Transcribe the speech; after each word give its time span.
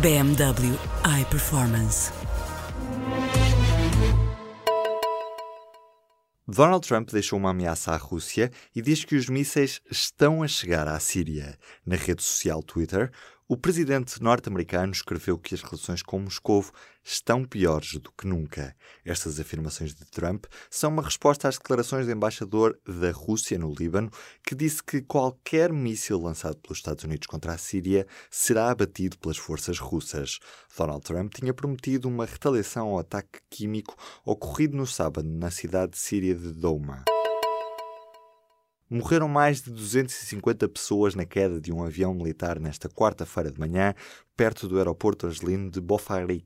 BMW 0.00 0.78
iPerformance. 1.20 2.10
Donald 6.48 6.86
Trump 6.86 7.10
deixou 7.10 7.38
uma 7.38 7.50
ameaça 7.50 7.92
à 7.92 7.96
Rússia 7.96 8.50
e 8.74 8.80
diz 8.80 9.04
que 9.04 9.14
os 9.14 9.28
mísseis 9.28 9.80
estão 9.90 10.42
a 10.42 10.48
chegar 10.48 10.88
à 10.88 10.98
Síria. 10.98 11.58
Na 11.84 11.96
rede 11.96 12.22
social 12.22 12.62
Twitter, 12.62 13.10
o 13.52 13.56
presidente 13.58 14.22
norte-americano 14.22 14.92
escreveu 14.92 15.36
que 15.36 15.54
as 15.54 15.60
relações 15.60 16.02
com 16.02 16.18
Moscou 16.18 16.64
estão 17.04 17.44
piores 17.44 17.92
do 18.00 18.10
que 18.10 18.26
nunca. 18.26 18.74
Estas 19.04 19.38
afirmações 19.38 19.94
de 19.94 20.06
Trump 20.06 20.46
são 20.70 20.90
uma 20.90 21.02
resposta 21.02 21.48
às 21.48 21.58
declarações 21.58 22.06
do 22.06 22.12
embaixador 22.12 22.80
da 22.88 23.10
Rússia 23.10 23.58
no 23.58 23.74
Líbano, 23.74 24.10
que 24.42 24.54
disse 24.54 24.82
que 24.82 25.02
qualquer 25.02 25.70
míssil 25.70 26.18
lançado 26.18 26.56
pelos 26.62 26.78
Estados 26.78 27.04
Unidos 27.04 27.26
contra 27.26 27.52
a 27.52 27.58
Síria 27.58 28.06
será 28.30 28.70
abatido 28.70 29.18
pelas 29.18 29.36
forças 29.36 29.78
russas. 29.78 30.38
Donald 30.74 31.02
Trump 31.04 31.34
tinha 31.34 31.52
prometido 31.52 32.08
uma 32.08 32.24
retaliação 32.24 32.88
ao 32.88 33.00
ataque 33.00 33.38
químico 33.50 33.94
ocorrido 34.24 34.78
no 34.78 34.86
sábado 34.86 35.28
na 35.28 35.50
cidade 35.50 35.98
síria 35.98 36.34
de 36.34 36.54
Douma. 36.54 37.04
Morreram 38.94 39.26
mais 39.26 39.62
de 39.62 39.70
250 39.70 40.68
pessoas 40.68 41.14
na 41.14 41.24
queda 41.24 41.58
de 41.58 41.72
um 41.72 41.82
avião 41.82 42.12
militar 42.12 42.60
nesta 42.60 42.90
quarta-feira 42.90 43.50
de 43.50 43.58
manhã, 43.58 43.94
perto 44.36 44.68
do 44.68 44.76
aeroporto 44.76 45.26
argelino 45.26 45.70
de 45.70 45.80
Bofarik, 45.80 46.44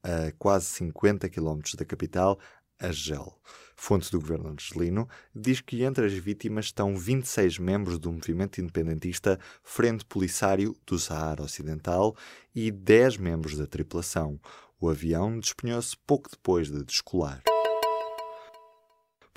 a 0.00 0.30
quase 0.38 0.66
50 0.66 1.28
km 1.28 1.58
da 1.76 1.84
capital, 1.84 2.38
Argel. 2.78 3.36
Fonte 3.74 4.12
do 4.12 4.20
governo 4.20 4.50
argelino 4.50 5.08
diz 5.34 5.60
que 5.60 5.82
entre 5.82 6.06
as 6.06 6.12
vítimas 6.12 6.66
estão 6.66 6.96
26 6.96 7.58
membros 7.58 7.98
do 7.98 8.12
movimento 8.12 8.60
independentista 8.60 9.36
Frente 9.64 10.04
Polisário 10.04 10.76
do 10.86 11.00
Saara 11.00 11.42
Ocidental 11.42 12.14
e 12.54 12.70
10 12.70 13.16
membros 13.16 13.58
da 13.58 13.66
tripulação. 13.66 14.38
O 14.80 14.88
avião 14.88 15.36
despenhou-se 15.36 15.96
pouco 16.06 16.30
depois 16.30 16.70
de 16.70 16.84
descolar. 16.84 17.42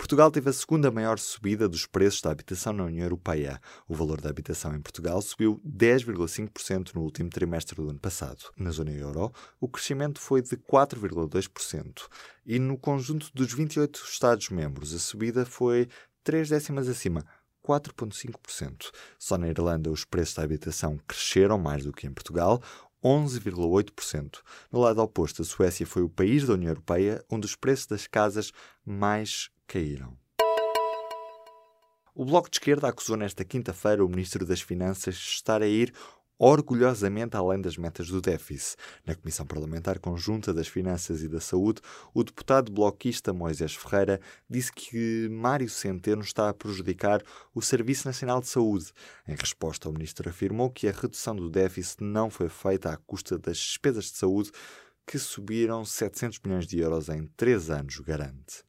Portugal 0.06 0.30
teve 0.30 0.48
a 0.48 0.52
segunda 0.52 0.88
maior 0.88 1.18
subida 1.18 1.68
dos 1.68 1.84
preços 1.84 2.20
da 2.20 2.30
habitação 2.30 2.72
na 2.72 2.84
União 2.84 3.02
Europeia. 3.02 3.60
O 3.88 3.94
valor 3.96 4.20
da 4.20 4.30
habitação 4.30 4.72
em 4.72 4.80
Portugal 4.80 5.20
subiu 5.20 5.60
10,5% 5.66 6.94
no 6.94 7.02
último 7.02 7.28
trimestre 7.28 7.74
do 7.74 7.90
ano 7.90 7.98
passado. 7.98 8.44
Na 8.56 8.70
zona 8.70 8.92
euro, 8.92 9.32
o 9.60 9.66
crescimento 9.66 10.20
foi 10.20 10.42
de 10.42 10.56
4,2%. 10.56 12.06
E 12.46 12.56
no 12.60 12.78
conjunto 12.78 13.32
dos 13.34 13.52
28 13.52 14.00
Estados-membros, 14.08 14.94
a 14.94 15.00
subida 15.00 15.44
foi 15.44 15.88
3 16.22 16.50
décimas 16.50 16.88
acima, 16.88 17.26
4,5%. 17.66 18.92
Só 19.18 19.36
na 19.36 19.48
Irlanda 19.48 19.90
os 19.90 20.04
preços 20.04 20.36
da 20.36 20.44
habitação 20.44 21.00
cresceram 21.04 21.58
mais 21.58 21.82
do 21.82 21.92
que 21.92 22.06
em 22.06 22.12
Portugal, 22.12 22.62
11,8%. 23.02 24.38
No 24.70 24.78
lado 24.78 25.02
oposto, 25.02 25.42
a 25.42 25.44
Suécia 25.44 25.84
foi 25.84 26.02
o 26.02 26.08
país 26.08 26.46
da 26.46 26.54
União 26.54 26.70
Europeia 26.70 27.24
onde 27.28 27.44
os 27.44 27.56
preços 27.56 27.86
das 27.88 28.06
casas 28.06 28.52
mais 28.84 29.50
caíram. 29.66 30.16
O 32.14 32.24
Bloco 32.24 32.48
de 32.48 32.56
Esquerda 32.56 32.88
acusou 32.88 33.16
nesta 33.16 33.44
quinta-feira 33.44 34.04
o 34.04 34.08
Ministro 34.08 34.46
das 34.46 34.60
Finanças 34.60 35.16
de 35.16 35.20
estar 35.20 35.60
a 35.60 35.66
ir 35.66 35.92
orgulhosamente 36.38 37.36
além 37.36 37.60
das 37.60 37.76
metas 37.76 38.08
do 38.08 38.20
déficit. 38.20 38.76
Na 39.04 39.14
Comissão 39.14 39.46
Parlamentar 39.46 39.98
Conjunta 39.98 40.52
das 40.52 40.68
Finanças 40.68 41.22
e 41.22 41.28
da 41.28 41.40
Saúde, 41.40 41.80
o 42.14 42.22
deputado 42.22 42.70
bloquista 42.70 43.32
Moisés 43.32 43.74
Ferreira 43.74 44.20
disse 44.48 44.72
que 44.72 45.28
Mário 45.30 45.68
Centeno 45.68 46.22
está 46.22 46.48
a 46.48 46.54
prejudicar 46.54 47.22
o 47.54 47.62
Serviço 47.62 48.06
Nacional 48.06 48.40
de 48.40 48.48
Saúde. 48.48 48.92
Em 49.26 49.34
resposta, 49.34 49.88
o 49.88 49.92
ministro 49.92 50.28
afirmou 50.28 50.70
que 50.70 50.88
a 50.88 50.92
redução 50.92 51.34
do 51.34 51.50
déficit 51.50 52.02
não 52.02 52.30
foi 52.30 52.48
feita 52.48 52.90
à 52.90 52.96
custa 52.96 53.38
das 53.38 53.56
despesas 53.56 54.06
de 54.06 54.16
saúde, 54.16 54.50
que 55.06 55.18
subiram 55.18 55.84
700 55.84 56.40
milhões 56.44 56.66
de 56.66 56.80
euros 56.80 57.08
em 57.08 57.26
três 57.36 57.70
anos, 57.70 57.98
garante. 58.00 58.65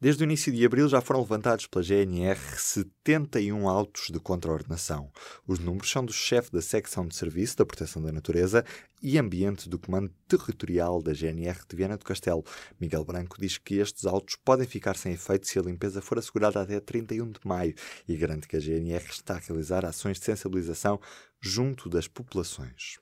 Desde 0.00 0.22
o 0.22 0.26
início 0.26 0.52
de 0.52 0.64
abril 0.64 0.88
já 0.88 1.00
foram 1.00 1.18
levantados 1.18 1.66
pela 1.66 1.82
GNR 1.82 2.38
71 2.56 3.68
autos 3.68 4.10
de 4.12 4.20
contraordenação. 4.20 5.10
Os 5.44 5.58
números 5.58 5.90
são 5.90 6.04
do 6.04 6.12
chefe 6.12 6.52
da 6.52 6.62
secção 6.62 7.04
de 7.04 7.16
serviço 7.16 7.56
da 7.56 7.66
Proteção 7.66 8.00
da 8.00 8.12
Natureza 8.12 8.64
e 9.02 9.18
Ambiente 9.18 9.68
do 9.68 9.76
Comando 9.76 10.14
Territorial 10.28 11.02
da 11.02 11.12
GNR 11.12 11.58
de 11.68 11.74
Viana 11.74 11.96
do 11.96 12.04
Castelo. 12.04 12.44
Miguel 12.80 13.04
Branco 13.04 13.40
diz 13.40 13.58
que 13.58 13.78
estes 13.78 14.06
autos 14.06 14.36
podem 14.36 14.68
ficar 14.68 14.96
sem 14.96 15.14
efeito 15.14 15.48
se 15.48 15.58
a 15.58 15.62
limpeza 15.62 16.00
for 16.00 16.16
assegurada 16.16 16.62
até 16.62 16.78
31 16.78 17.32
de 17.32 17.40
maio 17.44 17.74
e 18.06 18.16
garante 18.16 18.46
que 18.46 18.56
a 18.56 18.60
GNR 18.60 19.04
está 19.10 19.34
a 19.34 19.40
realizar 19.40 19.84
ações 19.84 20.20
de 20.20 20.26
sensibilização 20.26 21.00
junto 21.40 21.88
das 21.88 22.06
populações. 22.06 23.00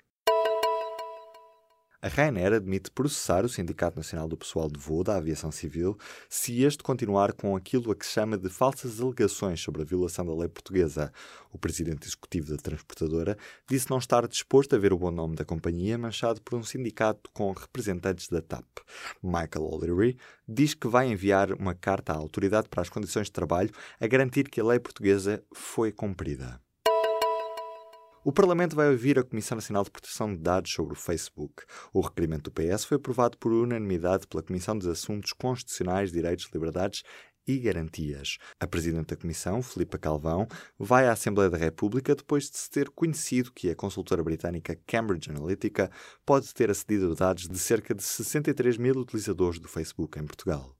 A 2.06 2.09
Ryanair 2.09 2.53
admite 2.53 2.89
processar 2.89 3.44
o 3.44 3.49
Sindicato 3.49 3.97
Nacional 3.97 4.28
do 4.28 4.37
Pessoal 4.37 4.71
de 4.71 4.78
Voo 4.78 5.03
da 5.03 5.17
Aviação 5.17 5.50
Civil 5.50 5.99
se 6.28 6.62
este 6.62 6.81
continuar 6.81 7.33
com 7.33 7.56
aquilo 7.56 7.91
a 7.91 7.97
que 7.97 8.06
se 8.06 8.12
chama 8.12 8.39
de 8.39 8.49
falsas 8.49 9.00
alegações 9.00 9.61
sobre 9.61 9.83
a 9.83 9.84
violação 9.84 10.25
da 10.25 10.33
lei 10.33 10.49
portuguesa. 10.49 11.12
O 11.53 11.59
presidente 11.59 12.06
executivo 12.06 12.50
da 12.50 12.59
transportadora 12.59 13.37
disse 13.69 13.91
não 13.91 13.99
estar 13.99 14.25
disposto 14.28 14.77
a 14.77 14.78
ver 14.78 14.93
o 14.93 14.99
bom 14.99 15.11
nome 15.11 15.34
da 15.34 15.45
companhia 15.45 15.99
manchado 15.99 16.41
por 16.43 16.56
um 16.56 16.62
sindicato 16.62 17.28
com 17.34 17.50
representantes 17.50 18.28
da 18.28 18.41
TAP. 18.41 18.65
Michael 19.21 19.65
O'Leary 19.65 20.16
diz 20.47 20.75
que 20.75 20.87
vai 20.87 21.09
enviar 21.09 21.53
uma 21.55 21.75
carta 21.75 22.12
à 22.12 22.16
autoridade 22.16 22.69
para 22.69 22.83
as 22.83 22.89
condições 22.89 23.27
de 23.27 23.33
trabalho 23.33 23.72
a 23.99 24.06
garantir 24.06 24.49
que 24.49 24.61
a 24.61 24.65
lei 24.65 24.78
portuguesa 24.78 25.43
foi 25.53 25.91
cumprida. 25.91 26.65
O 28.28 28.32
Parlamento 28.32 28.75
vai 28.75 28.91
ouvir 28.91 29.20
a 29.20 29.22
Comissão 29.22 29.54
Nacional 29.54 29.84
de 29.84 29.91
Proteção 29.92 30.34
de 30.34 30.41
Dados 30.41 30.72
sobre 30.72 30.94
o 30.94 30.97
Facebook. 30.97 31.62
O 31.92 32.00
requerimento 32.00 32.50
do 32.50 32.53
PS 32.53 32.84
foi 32.84 32.97
aprovado 32.97 33.38
por 33.38 33.53
unanimidade 33.53 34.26
pela 34.26 34.42
Comissão 34.42 34.76
dos 34.76 34.88
Assuntos 34.88 35.32
Constitucionais, 35.32 36.10
Direitos, 36.10 36.50
Liberdades 36.53 37.04
e 37.47 37.56
Garantias. 37.60 38.38
A 38.59 38.66
Presidente 38.66 39.10
da 39.10 39.16
Comissão, 39.16 39.62
Filipa 39.62 39.97
Calvão, 39.97 40.48
vai 40.76 41.06
à 41.06 41.12
Assembleia 41.12 41.48
da 41.48 41.56
República 41.56 42.16
depois 42.16 42.50
de 42.50 42.59
se 42.59 42.69
ter 42.69 42.91
conhecido 42.91 43.53
que 43.53 43.70
a 43.70 43.76
consultora 43.76 44.25
britânica 44.25 44.76
Cambridge 44.84 45.31
Analytica 45.31 45.88
pode 46.25 46.53
ter 46.53 46.69
acedido 46.69 47.12
a 47.12 47.15
dados 47.15 47.48
de 47.48 47.59
cerca 47.60 47.94
de 47.94 48.03
63 48.03 48.76
mil 48.76 48.97
utilizadores 48.97 49.60
do 49.60 49.69
Facebook 49.69 50.19
em 50.19 50.26
Portugal. 50.26 50.76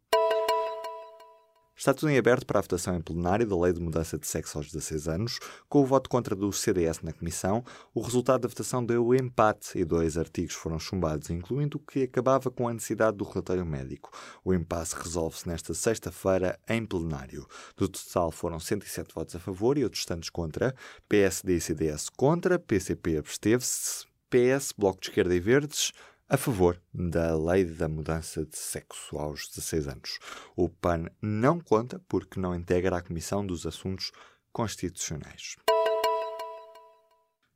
Está 1.79 1.93
tudo 1.93 2.09
em 2.09 2.17
aberto 2.17 2.47
para 2.47 2.59
a 2.59 2.63
votação 2.63 2.97
em 2.97 3.03
plenário 3.03 3.47
da 3.47 3.55
Lei 3.55 3.71
de 3.71 3.83
Mudança 3.83 4.17
de 4.17 4.27
Sexo 4.27 4.57
aos 4.57 4.73
16 4.73 5.09
anos. 5.09 5.39
Com 5.69 5.83
o 5.83 5.85
voto 5.85 6.09
contra 6.09 6.35
do 6.35 6.51
CDS 6.51 7.03
na 7.03 7.13
Comissão, 7.13 7.63
o 7.95 8.01
resultado 8.01 8.41
da 8.41 8.49
votação 8.49 8.83
deu 8.83 9.15
empate 9.15 9.79
e 9.79 9.85
dois 9.85 10.17
artigos 10.17 10.55
foram 10.55 10.79
chumbados, 10.79 11.29
incluindo 11.29 11.77
o 11.77 11.81
que 11.81 12.05
acabava 12.05 12.51
com 12.51 12.67
a 12.67 12.73
necessidade 12.73 13.19
do 13.19 13.25
relatório 13.25 13.67
médico. 13.67 14.11
O 14.43 14.55
impasse 14.55 14.97
resolve-se 14.97 15.47
nesta 15.47 15.75
sexta-feira 15.75 16.59
em 16.67 16.83
plenário. 16.87 17.47
Do 17.77 17.87
total 17.91 18.31
foram 18.31 18.59
107 18.59 19.15
votos 19.15 19.37
a 19.37 19.39
favor 19.39 19.77
e 19.77 19.85
outros 19.85 20.07
tantos 20.07 20.31
contra. 20.31 20.75
PSD 21.07 21.57
e 21.57 21.61
CDS 21.61 22.09
contra, 22.09 22.59
PCP 22.59 23.19
absteve-se, 23.19 24.07
PS, 24.31 24.73
Bloco 24.73 24.99
de 24.99 25.11
Esquerda 25.11 25.35
e 25.35 25.41
Verdes 25.41 25.93
a 26.29 26.37
favor 26.37 26.81
da 26.93 27.37
lei 27.37 27.65
da 27.65 27.89
mudança 27.89 28.45
de 28.45 28.57
sexo 28.57 29.17
aos 29.17 29.49
16 29.49 29.89
anos. 29.89 30.19
O 30.57 30.69
PAN 30.69 31.07
não 31.23 31.61
conta 31.61 32.01
porque 32.09 32.41
não 32.41 32.55
integra 32.55 32.97
a 32.97 33.03
Comissão 33.03 33.47
dos 33.47 33.65
Assuntos 33.65 34.11
Constitucionais. 34.53 35.57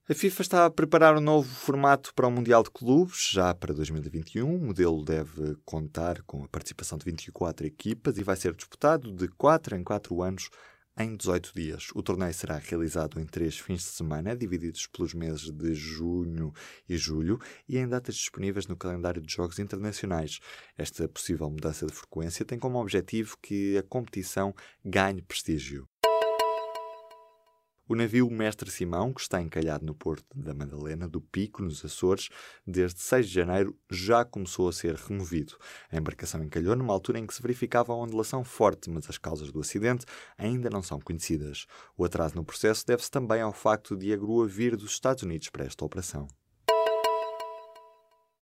A 0.08 0.14
FIFA 0.14 0.42
está 0.42 0.66
a 0.66 0.70
preparar 0.70 1.16
um 1.16 1.20
novo 1.20 1.48
formato 1.48 2.12
para 2.14 2.26
o 2.26 2.30
Mundial 2.30 2.64
de 2.64 2.70
Clubes, 2.70 3.30
já 3.30 3.54
para 3.54 3.72
2021. 3.72 4.56
O 4.56 4.58
modelo 4.58 5.04
deve 5.04 5.56
contar 5.64 6.22
com 6.22 6.42
a 6.42 6.48
participação 6.48 6.98
de 6.98 7.04
24 7.04 7.66
equipas 7.66 8.18
e 8.18 8.24
vai 8.24 8.34
ser 8.36 8.52
disputado 8.54 9.12
de 9.12 9.28
4 9.28 9.76
em 9.76 9.84
4 9.84 10.20
anos 10.22 10.48
em 11.02 11.16
18 11.16 11.52
dias. 11.54 11.88
O 11.94 12.02
torneio 12.02 12.34
será 12.34 12.58
realizado 12.58 13.18
em 13.18 13.24
três 13.24 13.58
fins 13.58 13.78
de 13.78 13.88
semana, 13.88 14.36
divididos 14.36 14.86
pelos 14.86 15.14
meses 15.14 15.50
de 15.50 15.74
junho 15.74 16.52
e 16.88 16.96
julho, 16.96 17.40
e 17.68 17.78
em 17.78 17.88
datas 17.88 18.14
disponíveis 18.16 18.66
no 18.66 18.76
calendário 18.76 19.22
de 19.22 19.32
jogos 19.32 19.58
internacionais. 19.58 20.40
Esta 20.76 21.08
possível 21.08 21.48
mudança 21.48 21.86
de 21.86 21.92
frequência 21.92 22.44
tem 22.44 22.58
como 22.58 22.80
objetivo 22.80 23.36
que 23.40 23.78
a 23.78 23.82
competição 23.82 24.54
ganhe 24.84 25.22
prestígio. 25.22 25.89
O 27.90 27.96
navio 27.96 28.30
Mestre 28.30 28.70
Simão, 28.70 29.12
que 29.12 29.20
está 29.20 29.42
encalhado 29.42 29.84
no 29.84 29.96
porto 29.96 30.24
da 30.32 30.54
Madalena 30.54 31.08
do 31.08 31.20
Pico, 31.20 31.60
nos 31.60 31.84
Açores, 31.84 32.28
desde 32.64 33.00
6 33.00 33.26
de 33.26 33.34
janeiro 33.34 33.76
já 33.90 34.24
começou 34.24 34.68
a 34.68 34.72
ser 34.72 34.94
removido. 34.94 35.56
A 35.90 35.96
embarcação 35.96 36.40
encalhou 36.40 36.76
numa 36.76 36.92
altura 36.94 37.18
em 37.18 37.26
que 37.26 37.34
se 37.34 37.42
verificava 37.42 37.92
a 37.92 37.96
ondulação 37.96 38.44
forte, 38.44 38.88
mas 38.88 39.10
as 39.10 39.18
causas 39.18 39.50
do 39.50 39.58
acidente 39.58 40.06
ainda 40.38 40.70
não 40.70 40.84
são 40.84 41.00
conhecidas. 41.00 41.66
O 41.96 42.04
atraso 42.04 42.36
no 42.36 42.44
processo 42.44 42.86
deve-se 42.86 43.10
também 43.10 43.40
ao 43.40 43.52
facto 43.52 43.96
de 43.96 44.12
a 44.12 44.16
grua 44.16 44.46
vir 44.46 44.76
dos 44.76 44.92
Estados 44.92 45.24
Unidos 45.24 45.48
para 45.48 45.64
esta 45.64 45.84
operação. 45.84 46.28